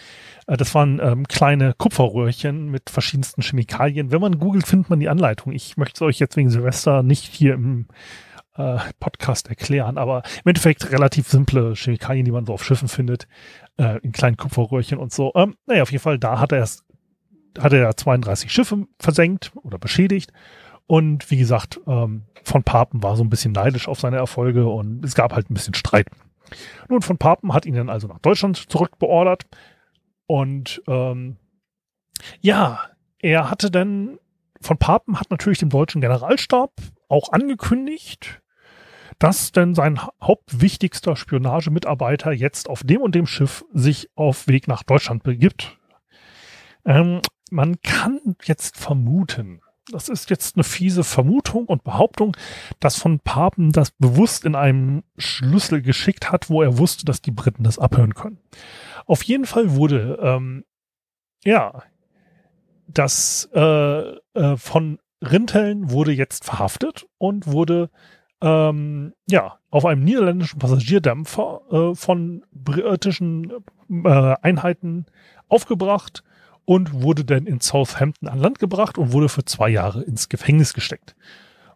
Äh, 0.47 0.57
das 0.57 0.75
waren 0.75 1.01
ähm, 1.03 1.27
kleine 1.27 1.75
Kupferröhrchen 1.75 2.71
mit 2.71 2.91
verschiedensten 2.91 3.43
Chemikalien. 3.43 4.11
Wenn 4.13 4.21
man 4.21 4.39
googelt, 4.39 4.67
findet 4.67 4.91
man 4.91 5.01
die 5.01 5.09
Anleitung. 5.09 5.53
Ich 5.53 5.77
möchte 5.77 5.97
es 5.97 6.03
euch 6.03 6.19
jetzt 6.19 6.37
wegen 6.37 6.51
Silvester 6.51 7.03
nicht 7.03 7.25
hier 7.33 7.55
im 7.55 7.87
äh, 8.57 8.79
Podcast 9.01 9.49
erklären, 9.49 9.99
aber 9.99 10.23
im 10.45 10.51
Endeffekt 10.51 10.91
relativ 10.91 11.29
simple 11.29 11.75
Chemikalien, 11.75 12.25
die 12.25 12.33
man 12.33 12.47
so 12.47 12.55
auf 12.55 12.65
Schiffen 12.65 12.89
findet, 12.89 13.27
äh, 13.79 13.99
in 14.03 14.13
kleinen 14.13 14.37
Kupferröhrchen 14.37 14.99
und 14.99 15.13
so. 15.13 15.33
Ähm, 15.35 15.57
naja, 15.67 15.83
auf 15.83 15.93
jeden 15.93 16.03
Fall, 16.03 16.19
da 16.19 16.41
hat 16.41 16.53
er 16.53 16.67
hat 17.59 17.73
er 17.73 17.97
32 17.97 18.53
Schiffe 18.53 18.87
versenkt 19.01 19.51
oder 19.57 19.79
beschädigt 19.79 20.33
und 20.89 21.31
wie 21.31 21.37
gesagt, 21.37 21.81
ähm, 21.87 22.23
von 22.43 22.65
Papen 22.65 23.03
war 23.03 23.15
so 23.15 23.23
ein 23.23 23.29
bisschen 23.29 23.53
neidisch 23.53 23.89
auf 23.89 24.01
seine 24.01 24.17
Erfolge 24.17 24.67
und 24.67 25.05
es 25.05 25.15
gab 25.15 25.35
halt 25.35 25.51
ein 25.51 25.55
bisschen 25.55 25.75
Streit. 25.75 26.07
Nun, 26.89 27.03
von 27.03 27.19
Papen 27.19 27.53
hat 27.53 27.67
ihn 27.67 27.75
dann 27.75 27.91
also 27.91 28.09
nach 28.09 28.21
Deutschland 28.21 28.57
zurückbeordert 28.57 29.45
und 30.27 30.83
ähm, 30.89 31.37
ja, 32.41 32.81
er 33.19 33.51
hatte 33.51 33.71
dann 33.71 34.19
von 34.63 34.79
Papen 34.79 35.21
hat 35.21 35.31
natürlich 35.31 35.59
dem 35.59 35.69
deutschen 35.69 36.01
Generalstab 36.01 36.73
auch 37.09 37.33
angekündigt, 37.33 38.41
dass 39.19 39.53
denn 39.53 39.75
sein 39.75 40.01
hauptwichtigster 40.23 41.17
Spionagemitarbeiter 41.17 42.33
jetzt 42.33 42.69
auf 42.69 42.83
dem 42.83 43.03
und 43.03 43.15
dem 43.15 43.27
Schiff 43.27 43.65
sich 43.75 44.09
auf 44.15 44.49
Weg 44.49 44.69
nach 44.69 44.83
Deutschland 44.83 45.23
begibt. 45.23 45.77
Ähm, 46.87 47.21
man 47.51 47.81
kann 47.83 48.37
jetzt 48.45 48.79
vermuten, 48.79 49.61
das 49.93 50.09
ist 50.09 50.31
jetzt 50.31 50.57
eine 50.57 50.65
fiese 50.65 51.05
Vermutung 51.05 51.67
und 51.67 51.85
Behauptung, 51.85 52.37
dass 52.81 52.97
von 52.97 53.21
Papen 53.21 53.73
das 53.73 53.91
bewusst 53.93 54.45
in 54.45 54.55
einem 54.55 55.03
Schlüssel 55.17 55.83
geschickt 55.83 56.31
hat, 56.31 56.51
wo 56.51 56.63
er 56.63 56.79
wusste, 56.79 57.05
dass 57.05 57.23
die 57.23 57.31
Briten 57.31 57.65
das 57.65 57.79
abhören 57.79 58.15
können. 58.15 58.39
Auf 59.07 59.23
jeden 59.23 59.47
Fall 59.47 59.75
wurde, 59.75 60.19
ähm, 60.23 60.65
ja, 61.45 61.83
das 62.87 63.49
äh, 63.55 63.61
äh, 64.35 64.57
von 64.57 64.99
Rinteln 65.23 65.91
wurde 65.91 66.13
jetzt 66.13 66.45
verhaftet 66.45 67.07
und 67.19 67.47
wurde 67.47 67.91
ähm, 68.41 69.15
ja 69.29 69.59
auf 69.71 69.85
einem 69.85 70.05
niederländischen 70.05 70.59
Passagierdämpfer 70.59 71.61
äh, 71.71 71.95
von 71.95 72.45
britischen 72.53 73.53
äh, 73.91 74.35
Einheiten 74.43 75.07
aufgebracht 75.49 76.23
und 76.69 76.93
wurde 76.93 77.25
dann 77.25 77.47
in 77.47 77.63
Southampton 77.63 78.29
an 78.29 78.39
Land 78.41 78.59
gebracht 78.59 78.99
und 78.99 79.15
wurde 79.15 79.31
für 79.31 79.43
zwei 79.43 79.71
Jahre 79.71 80.03
ins 80.03 80.29
Gefängnis 80.29 80.75
gesteckt. 80.75 81.17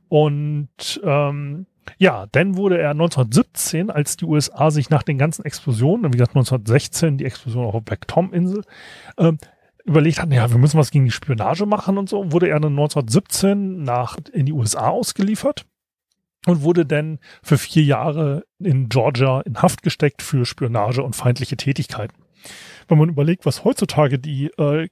Und 0.08 1.00
ähm, 1.02 1.64
ja, 1.96 2.26
dann 2.32 2.58
wurde 2.58 2.76
er 2.76 2.90
1917, 2.90 3.88
als 3.88 4.18
die 4.18 4.26
USA 4.26 4.70
sich 4.70 4.90
nach 4.90 5.02
den 5.02 5.16
ganzen 5.16 5.46
Explosionen, 5.46 6.12
wie 6.12 6.18
gesagt 6.18 6.36
1916 6.36 7.16
die 7.16 7.24
Explosion 7.24 7.64
auf 7.64 7.72
der 7.72 7.80
Black 7.80 8.06
Tom 8.06 8.34
Insel, 8.34 8.64
ähm, 9.16 9.38
überlegt 9.86 10.20
hatten, 10.20 10.32
ja, 10.32 10.50
wir 10.50 10.58
müssen 10.58 10.78
was 10.78 10.90
gegen 10.90 11.06
die 11.06 11.10
Spionage 11.10 11.64
machen 11.64 11.96
und 11.96 12.10
so, 12.10 12.30
wurde 12.30 12.48
er 12.48 12.60
dann 12.60 12.72
1917 12.72 13.82
nach 13.82 14.18
in 14.30 14.44
die 14.44 14.52
USA 14.52 14.88
ausgeliefert 14.88 15.64
und 16.46 16.60
wurde 16.60 16.84
dann 16.84 17.18
für 17.42 17.56
vier 17.56 17.84
Jahre 17.84 18.44
in 18.58 18.90
Georgia 18.90 19.40
in 19.40 19.62
Haft 19.62 19.82
gesteckt 19.82 20.20
für 20.20 20.44
Spionage 20.44 21.02
und 21.02 21.16
feindliche 21.16 21.56
Tätigkeiten 21.56 22.21
wenn 22.88 22.98
man 22.98 23.08
überlegt, 23.08 23.46
was 23.46 23.64
heutzutage 23.64 24.18
die 24.18 24.46
äh, 24.58 24.88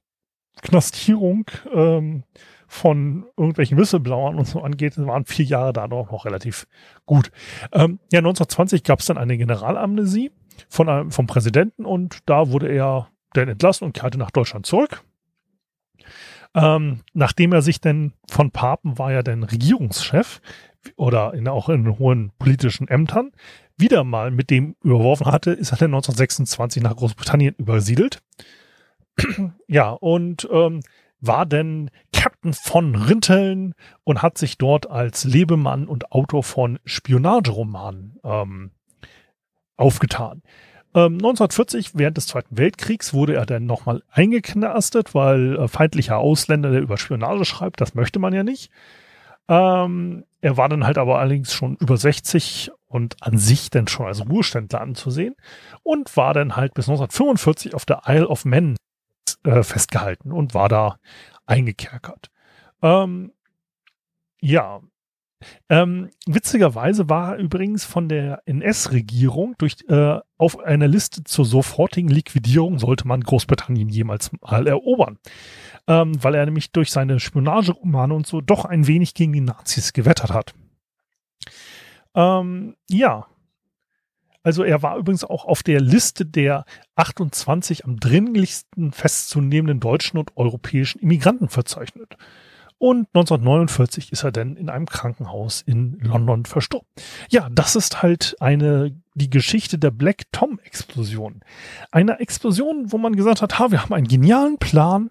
Knastierung 0.63 1.47
ähm, 1.73 2.25
von 2.67 3.27
irgendwelchen 3.37 3.79
Whistleblowern 3.79 4.37
und 4.37 4.47
so 4.47 4.61
angeht, 4.61 4.97
waren 4.97 5.25
vier 5.25 5.45
Jahre 5.45 5.73
da 5.73 5.89
noch, 5.89 6.11
noch 6.13 6.25
relativ 6.25 6.67
gut. 7.05 7.31
Ähm, 7.73 7.99
ja, 8.13 8.19
1920 8.19 8.85
gab 8.85 9.01
es 9.01 9.07
dann 9.07 9.19
eine 9.19 9.37
Generalamnesie 9.37 10.31
von 10.69 10.89
einem, 10.89 11.11
vom 11.11 11.27
Präsidenten 11.27 11.85
und 11.85 12.19
da 12.27 12.51
wurde 12.51 12.69
er 12.69 13.09
dann 13.33 13.49
entlassen 13.49 13.85
und 13.85 13.93
kehrte 13.93 14.19
nach 14.19 14.31
Deutschland 14.31 14.67
zurück. 14.67 15.03
Ähm, 16.55 17.01
nachdem 17.13 17.53
er 17.53 17.63
sich 17.63 17.81
denn 17.81 18.13
von 18.29 18.51
Papen 18.51 18.99
war 18.99 19.13
ja 19.13 19.23
dann 19.23 19.45
Regierungschef 19.45 20.41
oder 20.97 21.35
in, 21.35 21.47
auch 21.47 21.69
in 21.69 21.99
hohen 21.99 22.33
politischen 22.39 22.89
Ämtern, 22.89 23.33
wieder 23.77 24.05
mal 24.05 24.31
mit 24.31 24.51
dem 24.51 24.77
überworfen 24.83 25.27
hatte, 25.27 25.53
ist 25.53 25.73
er 25.73 25.79
dann 25.79 25.91
1926 25.95 26.83
nach 26.83 26.97
Großbritannien 26.97 27.55
übersiedelt. 27.57 28.23
ja, 29.69 29.91
und 29.91 30.49
ähm, 30.51 30.81
war 31.21 31.47
dann 31.47 31.91
Captain 32.13 32.53
von 32.53 32.95
Rinteln 32.95 33.75
und 34.05 34.23
hat 34.23 34.39
sich 34.39 34.59
dort 34.59 34.91
als 34.91 35.25
Lebemann 35.25 35.87
und 35.87 36.13
Autor 36.13 36.43
von 36.43 36.79
Spionageromanen 36.85 38.19
ähm, 38.25 38.71
aufgetan. 39.77 40.43
Ähm, 40.95 41.15
1940, 41.15 41.93
während 41.95 42.17
des 42.17 42.27
Zweiten 42.27 42.57
Weltkriegs, 42.57 43.15
wurde 43.15 43.35
er 43.35 43.47
dann 43.47 43.67
nochmal 43.67 44.03
eingeknastet, 44.11 45.15
weil 45.15 45.57
äh, 45.57 45.69
feindlicher 45.69 46.19
Ausländer, 46.19 46.71
der 46.71 46.81
über 46.81 46.97
Spionage 46.97 47.45
schreibt, 47.45 47.81
das 47.81 47.95
möchte 47.95 48.19
man 48.19 48.35
ja 48.35 48.43
nicht. 48.43 48.71
Ähm, 49.49 50.25
er 50.41 50.57
war 50.57 50.69
dann 50.69 50.87
halt 50.87 50.99
aber 50.99 51.19
allerdings 51.19 51.53
schon 51.53 51.77
über 51.77 51.97
60 51.97 52.71
und 52.87 53.23
an 53.23 53.39
sich 53.39 53.71
dann 53.71 53.89
schon 53.89 54.07
als 54.07 54.29
Ruheständler 54.29 54.81
anzusehen 54.81 55.37
und 55.83 56.17
war 56.17 56.35
dann 56.35 56.57
halt 56.57 56.75
bis 56.75 56.89
1945 56.89 57.75
auf 57.75 57.85
der 57.85 58.03
Isle 58.07 58.29
of 58.29 58.45
Man 58.45 58.77
äh, 59.45 59.63
festgehalten 59.63 60.33
und 60.33 60.55
war 60.55 60.69
da 60.69 60.97
eingekerkert. 61.47 62.31
Ähm, 62.83 63.33
ja, 64.41 64.81
Ähm, 65.69 66.11
witzigerweise 66.27 67.09
war 67.09 67.33
er 67.33 67.39
übrigens 67.39 67.85
von 67.85 68.09
der 68.09 68.43
NS-Regierung 68.47 69.57
äh, 69.89 70.19
auf 70.37 70.59
einer 70.59 70.89
Liste 70.89 71.25
zur 71.25 71.45
sofortigen 71.45 72.09
Liquidierung 72.09 72.79
sollte 72.79 73.09
man 73.09 73.23
Großbritannien 73.23 73.89
jemals 73.89 74.31
mal 74.41 74.67
erobern, 74.67 75.19
ähm, 75.87 76.13
weil 76.23 76.35
er 76.35 76.45
nämlich 76.45 76.73
durch 76.73 76.91
seine 76.91 77.21
Spionageromane 77.21 78.15
und 78.15 78.27
so 78.27 78.41
doch 78.41 78.65
ein 78.65 78.87
wenig 78.87 79.15
gegen 79.15 79.33
die 79.33 79.41
Nazis 79.41 79.93
gewettert 79.93 80.31
hat. 80.31 80.55
Ähm, 82.15 82.77
ja, 82.91 83.27
also 84.43 84.63
er 84.63 84.83
war 84.83 84.97
übrigens 84.97 85.25
auch 85.25 85.45
auf 85.45 85.63
der 85.63 85.81
Liste 85.81 86.25
der 86.25 86.65
28 86.97 87.85
am 87.85 88.01
dringlichsten 88.01 88.93
festzunehmenden 88.93 89.81
deutschen 89.81 90.19
und 90.19 90.37
europäischen 90.37 91.01
Immigranten 91.01 91.49
verzeichnet. 91.49 92.17
Und 92.81 93.09
1949 93.13 94.11
ist 94.11 94.25
er 94.25 94.33
dann 94.33 94.57
in 94.57 94.71
einem 94.71 94.87
Krankenhaus 94.87 95.61
in 95.61 95.99
London 96.01 96.47
verstorben. 96.47 96.89
Ja, 97.29 97.51
das 97.51 97.77
ist 97.77 98.01
halt 98.01 98.37
eine, 98.41 98.97
die 99.15 99.29
Geschichte 99.29 99.79
der 99.79 99.91
Black 99.91 100.23
Tom 100.33 100.59
Explosion. 100.65 101.43
Eine 101.91 102.21
Explosion, 102.21 102.91
wo 102.91 102.97
man 102.97 103.17
gesagt 103.17 103.43
hat, 103.43 103.59
ha, 103.59 103.71
wir 103.71 103.83
haben 103.83 103.93
einen 103.93 104.09
genialen 104.09 104.57
Plan, 104.57 105.11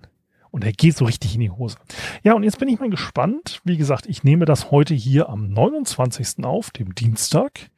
und 0.50 0.64
er 0.64 0.72
geht 0.72 0.98
so 0.98 1.06
richtig 1.06 1.36
in 1.36 1.42
die 1.42 1.52
Hose. 1.52 1.78
Ja, 2.24 2.34
und 2.34 2.42
jetzt 2.42 2.58
bin 2.58 2.70
ich 2.70 2.80
mal 2.80 2.90
gespannt. 2.90 3.62
Wie 3.66 3.78
gesagt, 3.78 4.08
ich 4.08 4.24
nehme 4.24 4.46
das 4.46 4.72
heute 4.72 4.96
hier 4.96 5.30
am 5.30 5.48
29. 5.50 6.44
auf, 6.44 6.72
dem 6.72 6.96
Dienstag. 6.96 7.70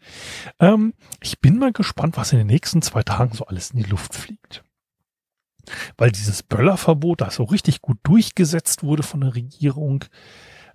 Ähm, 0.58 0.94
ich 1.22 1.42
bin 1.42 1.58
mal 1.58 1.74
gespannt, 1.74 2.16
was 2.16 2.32
in 2.32 2.38
den 2.38 2.48
nächsten 2.48 2.82
zwei 2.82 3.04
Tagen 3.04 3.34
so 3.34 3.46
alles 3.46 3.72
in 3.72 3.84
die 3.84 3.90
Luft 3.90 4.16
fliegt. 4.16 4.64
Weil 5.98 6.12
dieses 6.12 6.44
Böllerverbot, 6.44 7.22
das 7.22 7.36
so 7.36 7.44
richtig 7.44 7.82
gut 7.82 7.98
durchgesetzt 8.04 8.84
wurde 8.84 9.04
von 9.04 9.22
der 9.22 9.36
Regierung. 9.36 10.06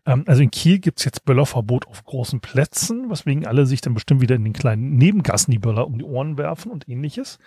Ähm, 0.07 0.25
also 0.27 0.43
in 0.43 0.51
Kiel 0.51 0.79
gibt's 0.79 1.05
jetzt 1.05 1.25
Böllerverbot 1.25 1.87
auf 1.89 2.05
großen 2.05 2.41
Plätzen, 2.41 3.11
weswegen 3.11 3.47
alle 3.47 3.67
sich 3.67 3.81
dann 3.81 3.95
bestimmt 3.95 4.21
wieder 4.21 4.37
in 4.37 4.45
den 4.45 4.53
kleinen 4.53 4.97
Nebengassen 4.97 5.51
die 5.51 5.59
Böller 5.59 5.87
um 5.87 5.99
die 5.99 6.05
Ohren 6.05 6.39
werfen 6.39 6.71
und 6.71 6.89
ähnliches. 6.89 7.39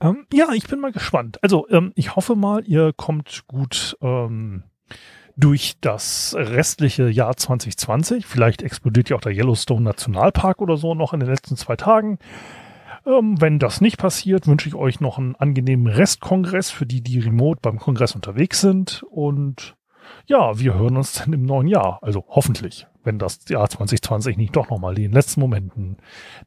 Ähm, 0.00 0.26
ja, 0.32 0.52
ich 0.52 0.66
bin 0.68 0.80
mal 0.80 0.92
gespannt. 0.92 1.42
Also 1.42 1.68
ähm, 1.70 1.92
ich 1.96 2.14
hoffe 2.14 2.36
mal, 2.36 2.62
ihr 2.64 2.92
kommt 2.92 3.44
gut 3.48 3.96
ähm, 4.00 4.62
durch 5.36 5.76
das 5.80 6.34
restliche 6.36 7.08
Jahr 7.08 7.36
2020. 7.36 8.26
Vielleicht 8.26 8.62
explodiert 8.62 9.08
ja 9.08 9.16
auch 9.16 9.20
der 9.20 9.32
Yellowstone 9.32 9.82
Nationalpark 9.82 10.60
oder 10.60 10.76
so 10.76 10.94
noch 10.94 11.14
in 11.14 11.20
den 11.20 11.28
letzten 11.28 11.56
zwei 11.56 11.76
Tagen. 11.76 12.18
Ähm, 13.06 13.40
wenn 13.40 13.58
das 13.58 13.80
nicht 13.80 13.98
passiert, 13.98 14.46
wünsche 14.46 14.68
ich 14.68 14.74
euch 14.74 15.00
noch 15.00 15.18
einen 15.18 15.36
angenehmen 15.36 15.86
Restkongress 15.86 16.70
für 16.70 16.86
die, 16.86 17.02
die 17.02 17.18
remote 17.18 17.60
beim 17.62 17.78
Kongress 17.78 18.14
unterwegs 18.14 18.60
sind. 18.60 19.04
Und 19.10 19.76
ja, 20.26 20.58
wir 20.58 20.74
hören 20.74 20.96
uns 20.96 21.12
dann 21.12 21.32
im 21.32 21.44
neuen 21.44 21.68
Jahr. 21.68 21.98
Also 22.02 22.24
hoffentlich 22.28 22.86
wenn 23.08 23.18
das 23.18 23.40
Jahr 23.48 23.68
2020 23.68 24.36
nicht 24.36 24.54
doch 24.54 24.68
nochmal 24.68 24.94
in 24.96 25.04
den 25.04 25.12
letzten 25.12 25.40
Momenten 25.40 25.96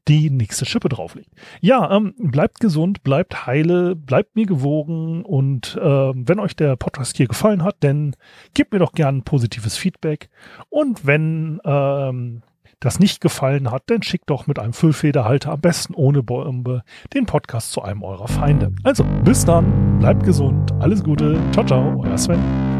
die 0.08 0.29
nächste 0.29 0.65
Schippe 0.65 0.89
drauflegt. 0.89 1.31
Ja, 1.60 1.89
ähm, 1.91 2.13
bleibt 2.20 2.60
gesund, 2.60 3.01
bleibt 3.01 3.48
heile, 3.48 3.96
bleibt 3.96 4.36
mir 4.36 4.46
gewogen 4.46 5.25
und 5.25 5.75
äh, 5.81 5.81
wenn 5.81 6.39
euch 6.39 6.55
der 6.55 6.75
Podcast 6.75 7.17
hier 7.17 7.27
gefallen 7.27 7.63
hat, 7.63 7.77
dann 7.79 8.15
gebt 8.53 8.74
mir 8.74 8.79
doch 8.79 8.93
gerne 8.93 9.17
ein 9.17 9.24
positives 9.24 9.75
Feedback 9.75 10.29
und 10.70 11.03
wenn 11.08 11.60
ähm, 11.65 12.43
das 12.81 13.00
nicht 13.00 13.21
gefallen 13.21 13.71
hat, 13.71 13.83
dann 13.85 14.03
schickt 14.03 14.29
doch 14.29 14.47
mit 14.47 14.59
einem 14.59 14.73
Füllfederhalter 14.73 15.53
am 15.53 15.61
besten 15.61 15.93
ohne 15.93 16.21
Bombe 16.21 16.83
den 17.13 17.25
Podcast 17.25 17.71
zu 17.71 17.81
einem 17.81 18.03
eurer 18.03 18.27
Feinde. 18.27 18.73
Also, 18.83 19.05
bis 19.23 19.45
dann, 19.45 20.00
bleibt 20.00 20.23
gesund, 20.23 20.71
alles 20.79 21.01
Gute, 21.03 21.39
ciao, 21.53 21.65
ciao, 21.65 22.03
euer 22.03 22.17
Sven. 22.17 22.70